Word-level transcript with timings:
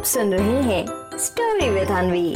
आप 0.00 0.06
सुन 0.06 0.30
रहे 0.32 0.60
हैं 0.62 0.84
स्टोरी 1.18 1.68
विद 1.70 1.88
अनवी 1.88 2.34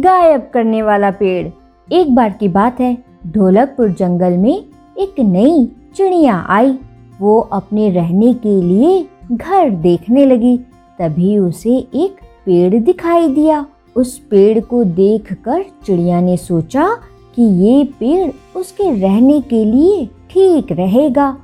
गायब 0.00 0.50
करने 0.54 0.82
वाला 0.82 1.10
पेड़। 1.10 1.46
एक 1.92 2.14
बार 2.14 2.32
की 2.32 2.48
बात 2.48 2.80
है, 2.80 2.98
ढोलकपुर 3.26 3.88
जंगल 3.88 4.36
में 4.36 4.64
एक 4.98 5.20
नई 5.20 5.66
चिड़िया 5.96 6.34
आई। 6.48 6.78
वो 7.20 7.38
अपने 7.40 7.90
रहने 7.90 8.34
के 8.34 8.60
लिए 8.62 9.08
घर 9.32 9.70
देखने 9.70 10.26
लगी। 10.26 10.56
तभी 10.98 11.38
उसे 11.38 11.76
एक 11.94 12.20
पेड़ 12.46 12.74
दिखाई 12.74 13.28
दिया। 13.28 13.66
उस 13.96 14.18
पेड़ 14.18 14.60
को 14.60 14.84
देखकर 14.84 15.64
चिड़िया 15.86 16.20
ने 16.20 16.36
सोचा 16.36 16.88
कि 17.36 17.42
ये 17.42 17.84
पेड़ 17.84 18.58
उसके 18.58 18.90
रहने 19.00 19.40
के 19.40 19.64
लिए 19.64 20.06
ठीक 20.06 20.72
रहेगा। 20.72 21.36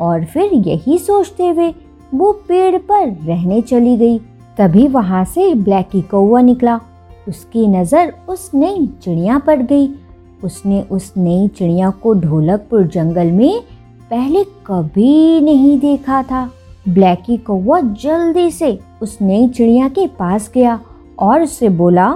और 0.00 0.24
फिर 0.24 0.52
यही 0.52 0.98
सोचते 0.98 1.48
हुए 1.48 1.74
वो 2.12 2.32
पेड़ 2.48 2.76
पर 2.78 3.08
रहने 3.26 3.60
चली 3.62 3.96
गई। 3.96 4.18
तभी 4.58 4.86
वहाँ 4.88 5.24
से 5.24 5.54
ब्लैकी 5.54 6.00
कौआ 6.02 6.40
निकला। 6.40 6.80
उसकी 7.28 7.66
नज़र 7.68 8.12
उस 8.28 8.50
नई 8.54 8.86
चिड़िया 9.02 9.38
पर 9.38 9.62
गई। 9.62 9.88
उसने 10.44 10.80
उस 10.82 11.12
नई 11.16 11.48
चिड़िया 11.48 11.90
को 12.02 12.14
ढोलकपुर 12.14 12.82
जंगल 12.84 13.30
में 13.32 13.60
पहले 14.10 14.42
कभी 14.66 15.40
नहीं 15.40 15.78
देखा 15.80 16.22
था। 16.22 16.50
ब्लैकी 16.88 17.36
कौआ 17.38 17.80
जल्दी 17.80 18.50
से 18.50 18.78
उस 19.02 19.18
नई 19.22 19.48
चिड़िया 19.48 19.88
के 19.88 20.06
पास 20.18 20.50
गया 20.54 20.78
और 21.18 21.42
उससे 21.42 21.68
बोला, 21.70 22.08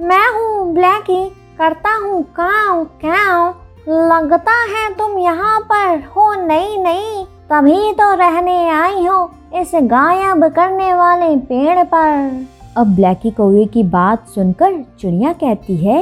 मैं 0.00 0.28
हूँ 0.32 0.72
ब्लैकी, 0.74 1.24
करता 1.58 1.94
हूँ 1.96 2.22
काव 2.36 2.84
काव 3.04 3.54
लगता 3.88 4.52
है 4.64 4.88
तुम 4.94 5.18
यहाँ 5.18 5.60
पर 5.62 6.02
हो 6.16 6.32
नहीं 6.46 6.78
नहीं 6.78 7.24
तभी 7.50 7.92
तो 7.92 8.14
रहने 8.14 8.56
आई 8.70 9.04
हो। 9.06 9.24
इस 9.54 9.70
गायब 9.74 10.44
करने 10.54 10.92
वाले 10.94 11.36
पेड़ 11.38 11.82
पर। 11.84 12.46
अब 12.76 12.94
ब्लैकी 12.94 13.30
कौए 13.30 13.64
की 13.64 13.82
बात 13.82 14.26
सुनकर 14.28 14.80
चिड़िया 15.00 15.32
कहती 15.32 15.76
है 15.76 16.00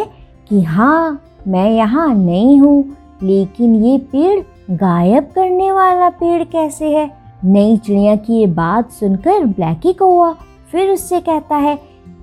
कि 0.49 0.61
हाँ 0.63 1.21
मैं 1.49 1.69
यहाँ 1.71 2.09
नहीं 2.15 2.59
हूँ, 2.61 2.97
लेकिन 3.23 3.75
ये 3.85 3.99
पेड़ 4.13 4.41
गायब 4.73 5.29
करने 5.35 5.71
वाला 5.73 6.09
पेड़ 6.11 6.43
कैसे 6.45 6.91
है? 6.91 7.11
नई 7.45 7.77
चिड़िया 7.77 8.17
की 8.17 8.41
ये 8.41 8.47
बात 8.47 8.91
सुनकर 8.91 9.45
ब्लैकी 9.47 9.93
कौआ 9.93 10.33
फिर 10.73 10.91
उससे 10.91 11.21
कहता 11.21 11.57
है 11.57 11.77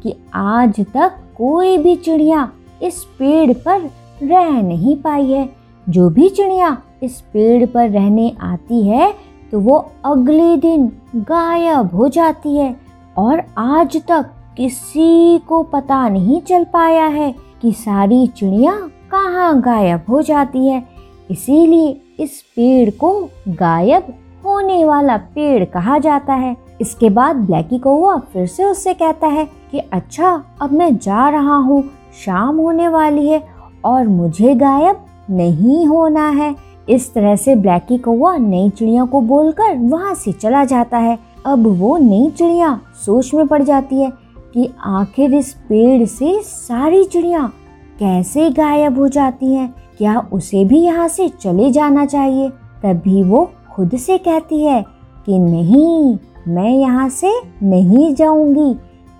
कि 0.03 0.15
आज 0.35 0.79
तक 0.93 1.21
कोई 1.37 1.77
भी 1.77 1.95
चिड़िया 1.95 2.49
इस 2.81 3.03
पेड़ 3.19 3.53
पर 3.57 3.89
रह 4.23 4.61
नहीं 4.61 4.95
पाई 4.97 5.31
है। 5.31 5.49
जो 5.87 6.09
भी 6.09 6.29
चिड़िया 6.29 6.77
इस 7.03 7.21
पेड़ 7.33 7.65
पर 7.65 7.89
रहने 7.89 8.31
आती 8.43 8.87
है 8.87 9.13
तो 9.51 9.59
वो 9.59 9.77
अगले 10.05 10.55
दिन 10.57 10.87
गायब 11.15 11.95
हो 11.95 12.07
जाती 12.07 12.55
है 12.57 12.75
और 13.17 13.43
आज 13.57 13.97
तक 14.07 14.29
किसी 14.57 15.39
को 15.39 15.61
पता 15.63 16.07
नहीं 16.09 16.41
चल 16.41 16.63
पाया 16.63 17.05
है 17.07 17.33
कि 17.61 17.71
सारी 17.71 18.25
चिड़िया 18.27 18.73
कहाँ 19.11 19.59
गायब 19.61 20.05
हो 20.09 20.21
जाती 20.21 20.67
है। 20.67 20.83
इसीलिए 21.31 21.99
इस 22.19 22.41
पेड़ 22.55 22.89
को 22.89 23.11
गायब 23.49 24.13
होने 24.45 24.83
वाला 24.85 25.17
पेड़ 25.35 25.65
कहा 25.65 25.97
जाता 25.97 26.33
है। 26.33 26.55
इसके 26.81 27.09
बाद 27.09 27.35
ब्लैकी 27.35 27.77
कौआ 27.79 28.17
फिर 28.33 28.45
से 28.47 28.63
उससे 28.63 28.93
कहता 28.93 29.27
है 29.27 29.45
कि 29.71 29.79
अच्छा 29.79 30.31
अब 30.61 30.71
मैं 30.71 30.95
जा 30.97 31.27
रहा 31.29 31.55
हूँ, 31.55 31.83
शाम 32.25 32.57
होने 32.57 32.87
वाली 32.87 33.27
है 33.29 33.43
और 33.85 34.07
मुझे 34.07 34.53
गायब 34.55 35.05
नहीं 35.29 35.85
होना 35.87 36.27
है। 36.29 36.55
इस 36.89 37.13
तरह 37.13 37.35
से 37.35 37.55
ब्लैकी 37.55 37.97
कौआ 37.97 38.37
नई 38.37 38.69
चिड़िया 38.69 39.05
को 39.05 39.21
बोलकर 39.21 39.77
वहाँ 39.77 40.13
से 40.13 40.31
चला 40.31 40.65
जाता 40.65 40.97
है। 40.97 41.19
अब 41.45 41.67
वो 41.67 41.97
नई 41.97 42.29
चिड़िया 42.37 42.79
सोच 43.05 43.33
में 43.33 43.47
पड़ 43.47 43.63
जाती 43.63 43.95
है 43.95 44.11
कि 44.53 44.69
आखिर 44.85 45.33
इस 45.33 45.53
पेड़ 45.53 46.05
से 46.05 46.39
सारी 46.43 47.03
चिड़िया 47.03 47.51
कैसे 47.99 48.49
गायब 48.49 48.99
हो 48.99 49.07
जाती 49.07 49.53
हैं। 49.53 49.75
क्या 49.97 50.19
उसे 50.33 50.65
भी 50.65 50.79
यहाँ 50.79 51.07
से 51.07 51.29
चले 51.29 51.71
जाना 51.71 52.05
चाहिए? 52.05 52.49
तभी 52.83 53.23
वो 53.23 53.51
खुद 53.75 53.95
से 53.95 54.17
कहती 54.17 54.63
है 54.63 54.85
कि 55.25 55.39
नहीं, 55.39 56.17
मैं 56.47 56.69
यहाँ 56.69 57.09
से 57.09 57.31
नहीं 57.63 58.15
जाऊँगी। 58.15 58.75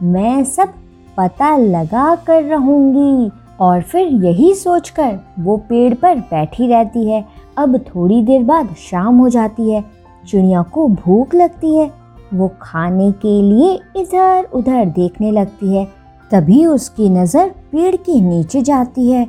मैं 0.06 0.44
सब 0.44 0.70
पता 1.18 1.58
लगा 1.58 2.16
कर 2.16 2.44
रहूँगी। 2.44 3.32
और 3.60 3.82
फिर 3.82 4.08
यही 4.08 4.54
सोचकर 4.54 5.20
वो 5.40 5.58
पेड़ 5.58 5.94
पर 5.94 6.16
बैठी 6.16 6.68
रहती 6.68 7.10
है। 7.12 7.26
अब 7.60 7.78
थोड़ी 7.86 8.22
देर 8.22 8.44
बाद 8.44 8.74
शाम 8.82 9.18
हो 9.18 9.30
जाती 9.30 9.70
है। 9.72 9.84
चिड़िया 10.28 10.62
को 10.64 10.88
भूख 10.88 11.36
लगती 11.36 11.76
है। 11.76 11.92
वो 12.34 12.48
खाने 12.62 13.12
के 13.12 13.42
लिए 13.42 13.74
इधर 13.98 14.48
उधर 14.54 14.86
देखने 14.88 15.32
लगती 15.32 15.76
है। 15.76 15.88
तभी 16.32 16.66
उसकी 16.66 17.10
नज़र 17.10 17.50
पेड़ 17.72 17.96
के 17.96 18.20
नीचे 18.22 18.62
जाती 18.62 19.10
है 19.12 19.28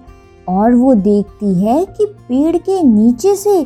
और 0.48 0.74
वो 0.74 0.94
देखती 0.94 1.54
है 1.62 1.84
कि 1.86 2.06
पेड़ 2.28 2.56
के 2.56 2.82
नीचे 2.82 3.34
से 3.36 3.58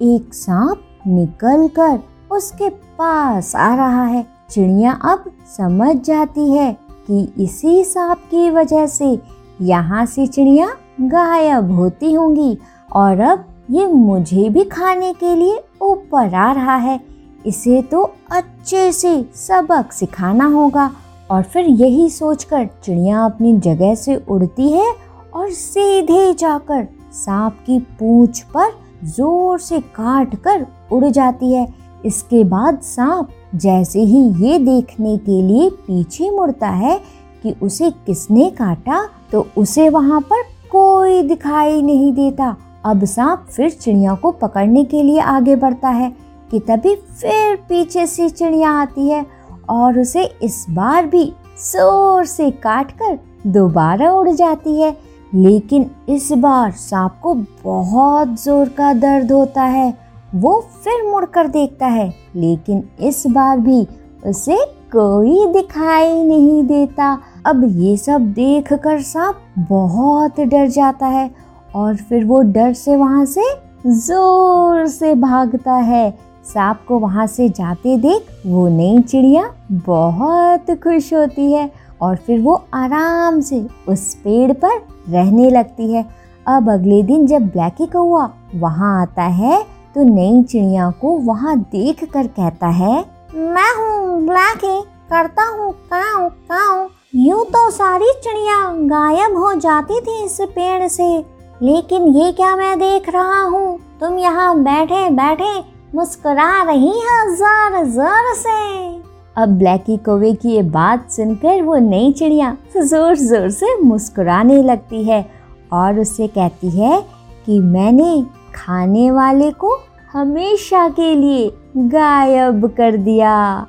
एक 0.00 0.34
सांप 0.34 0.80
निकल 1.06 1.66
कर 1.78 1.98
उसके 2.32 2.68
पास 2.68 3.54
आ 3.56 3.74
रहा 3.74 4.04
है। 4.04 4.26
चिड़िया 4.50 4.92
अब 5.04 5.24
समझ 5.56 5.96
जाती 5.96 6.50
है 6.52 6.72
कि 7.06 7.22
इसी 7.38 7.82
सांप 7.84 8.18
की 8.30 8.50
वजह 8.50 8.86
से 8.86 9.18
यहाँ 9.62 10.04
से 10.06 10.26
चिड़िया 10.26 10.68
गायब 11.00 11.70
होती 11.72 12.12
होंगी 12.12 12.56
और 12.92 13.20
अब 13.20 13.44
ये 13.68 13.86
मुझे 13.86 14.48
भी 14.48 14.64
खाने 14.64 15.12
के 15.12 15.34
लिए 15.34 15.62
ऊपर 15.82 16.34
आ 16.34 16.50
रहा 16.52 16.76
है। 16.76 17.00
इसे 17.46 17.80
तो 17.82 18.02
अच्छे 18.30 18.90
से 18.92 19.22
सबक 19.36 19.92
सिखाना 19.92 20.46
होगा। 20.46 20.90
और 21.30 21.42
फिर 21.42 21.66
यही 21.66 22.08
सोचकर 22.10 22.66
चिड़िया 22.84 23.24
अपनी 23.24 23.56
जगह 23.58 23.94
से 23.94 24.16
उड़ती 24.28 24.70
है 24.72 24.92
और 25.34 25.50
सीधे 25.50 26.32
जाकर 26.34 26.86
सांप 27.14 27.58
की 27.66 27.78
पूंछ 27.98 28.40
पर 28.54 28.72
ज़ोर 29.06 29.58
से 29.58 29.80
काट 29.80 30.34
कर 30.36 30.66
उड़ 30.92 31.04
जाती 31.04 31.52
है। 31.52 31.66
इसके 32.04 32.42
बाद 32.44 32.80
सांप 32.82 33.28
जैसे 33.54 34.00
ही 34.00 34.20
ये 34.44 34.58
देखने 34.58 35.16
के 35.18 35.40
लिए 35.42 35.68
पीछे 35.78 36.30
मुड़ता 36.30 36.68
है 36.68 36.98
कि 37.42 37.54
उसे 37.62 37.90
किसने 38.06 38.48
काटा 38.50 39.02
तो 39.32 39.46
उसे 39.56 39.88
वहाँ 39.88 40.20
पर 40.20 40.42
कोई 40.70 41.22
दिखाई 41.22 41.82
नहीं 41.82 42.12
देता। 42.12 42.54
अब 42.84 43.04
सांप 43.04 43.46
फिर 43.50 43.70
चिड़िया 43.70 44.14
को 44.14 44.30
पकड़ने 44.32 44.84
के 44.84 45.02
लिए 45.02 45.20
आगे 45.20 45.56
बढ़ता 45.56 45.88
है 45.88 46.12
कि 46.50 46.58
तभी 46.60 46.94
फिर 46.94 47.56
पीछे 47.68 48.06
से 48.06 48.28
चिड़िया 48.30 48.70
आती 48.72 49.08
है 49.08 49.24
और 49.70 49.98
उसे 49.98 50.24
इस 50.42 50.64
बार 50.70 51.06
भी 51.06 51.24
ज़ोर 51.62 52.24
से 52.24 52.50
काट 52.62 52.90
कर 52.92 53.18
दोबारा 53.46 54.10
उड़ 54.12 54.28
जाती 54.30 54.80
है। 54.80 54.96
लेकिन 55.32 55.90
इस 56.08 56.30
बार 56.32 56.72
सांप 56.72 57.18
को 57.22 57.34
बहुत 57.64 58.34
ज़ोर 58.42 58.68
का 58.68 58.92
दर्द 58.92 59.32
होता 59.32 59.62
है, 59.62 59.92
वो 60.34 60.60
फिर 60.84 61.02
मुड़कर 61.04 61.48
देखता 61.48 61.86
है। 61.86 62.08
लेकिन 62.36 62.82
इस 63.00 63.22
बार 63.26 63.58
भी 63.58 63.86
उसे 64.26 64.56
कोई 64.92 65.46
दिखाई 65.52 66.22
नहीं 66.24 66.62
देता। 66.64 67.16
अब 67.46 67.64
ये 67.78 67.96
सब 67.96 68.32
देख 68.32 68.72
कर 68.74 69.00
सांप 69.02 69.40
बहुत 69.70 70.40
डर 70.40 70.66
जाता 70.68 71.06
है 71.06 71.30
और 71.74 71.96
फिर 71.98 72.24
वो 72.24 72.40
डर 72.42 72.72
से 72.74 72.96
वहाँ 72.96 73.24
से 73.26 73.42
ज़ोर 73.86 74.86
से 74.88 75.14
भागता 75.14 75.74
है। 75.74 76.10
सांप 76.46 76.80
को 76.88 76.98
वहाँ 76.98 77.26
से 77.26 77.48
जाते 77.48 77.96
देख 77.98 78.26
वो 78.46 78.66
नई 78.68 79.02
चिड़िया 79.02 79.48
बहुत 79.86 80.70
खुश 80.82 81.12
होती 81.14 81.52
है 81.52 81.70
और 82.02 82.16
फिर 82.16 82.40
वो 82.40 82.54
आराम 82.74 83.40
से 83.40 83.64
उस 83.88 84.14
पेड़ 84.14 84.52
पर 84.54 84.76
रहने 85.08 85.50
लगती 85.50 85.92
है। 85.92 86.04
अब 86.46 86.70
अगले 86.70 87.02
दिन 87.02 87.26
जब 87.26 87.46
ब्लैकी 87.46 87.86
कौआ 87.86 88.28
वहाँ 88.54 89.00
आता 89.02 89.22
है 89.22 89.62
तो 89.94 90.02
नई 90.04 90.42
चिड़िया 90.42 90.90
को 91.00 91.16
वहाँ 91.20 91.58
देख 91.58 92.04
कर 92.04 92.26
कहता 92.28 92.66
है, 92.68 93.04
मैं 93.34 93.74
हूँ 93.76 94.26
ब्लैकी, 94.26 94.80
करता 95.10 95.44
हूँ 95.48 95.72
काव 95.92 96.28
काव 96.28 96.88
यूँ 97.16 97.44
तो 97.46 97.70
सारी 97.70 98.12
चिड़िया 98.22 98.56
गायब 98.88 99.36
हो 99.36 99.54
जाती 99.54 100.00
थी 100.00 100.22
इस 100.24 100.40
पेड़ 100.42 100.88
से। 100.88 101.33
लेकिन 101.62 102.06
ये 102.16 102.30
क्या 102.32 102.54
मैं 102.56 102.78
देख 102.78 103.08
रहा 103.08 103.40
हूँ? 103.42 103.78
तुम 104.00 104.18
यहाँ 104.18 104.56
बैठे 104.58 105.08
बैठे 105.10 105.52
मुस्कुरा 105.94 106.62
रही 106.62 106.92
है 107.00 107.34
ज़ोर 107.36 107.84
ज़ोर 107.86 108.32
से। 108.34 109.02
अब 109.36 109.56
ब्लैकी 109.58 109.96
कौवे 109.96 110.32
की 110.32 110.48
ये 110.48 110.62
बात 110.62 111.10
सुनकर 111.10 111.62
वो 111.62 111.76
नई 111.80 112.12
चिड़िया 112.12 112.56
ज़ोर 112.76 113.14
ज़ोर 113.16 113.48
से 113.50 113.76
मुस्कुराने 113.82 114.62
लगती 114.62 115.02
है 115.04 115.24
और 115.72 115.98
उससे 116.00 116.26
कहती 116.28 116.70
है 116.70 117.00
कि 117.46 117.58
मैंने 117.60 118.22
खाने 118.54 119.10
वाले 119.10 119.50
को 119.50 119.76
हमेशा 120.12 120.88
के 120.88 121.14
लिए 121.14 121.50
गायब 121.76 122.66
कर 122.76 122.96
दिया। 122.96 123.66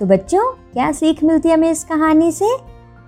तो 0.00 0.06
बच्चों, 0.06 0.52
क्या 0.72 0.92
सीख 0.92 1.22
मिलती 1.24 1.48
है 1.48 1.54
हमें 1.54 1.70
इस 1.70 1.84
कहानी 1.84 2.30
से? 2.32 2.56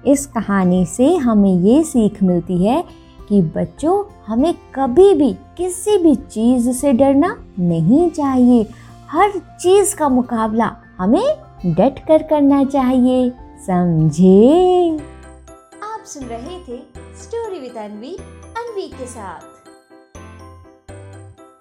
इस 0.06 0.27
कहानी 0.27 0.85
से 0.87 1.15
हमें 1.17 1.55
ये 1.55 1.82
सीख 1.85 2.23
मिलती 2.23 2.65
है 2.65 2.82
कि 3.29 3.43
बच्चों, 3.43 4.05
हमें 4.26 4.55
कभी 4.75 5.15
भी 5.15 5.32
किसी 5.32 5.99
भी 5.99 6.15
चीज़ 6.15 6.71
से 6.71 6.93
डरना 6.93 7.44
नहीं 7.59 8.11
चाहिए। 8.11 8.67
हर 9.11 9.31
चीज़ 9.38 9.97
का 9.97 10.09
मुकाबला 10.09 10.76
हमें 10.99 11.37
डट 11.67 12.06
कर 12.09 12.23
करना 12.23 12.65
चाहिए। 12.65 13.31
समझे? 13.67 14.99
आप 15.82 16.05
सुन 16.05 16.25
रहे 16.25 16.59
थे 16.59 16.82
स्टोरी 17.23 17.61
विद 17.61 17.76
अनवी 17.76 18.17
अनवी 18.56 18.88
के 18.88 19.06
साथ। 19.06 19.54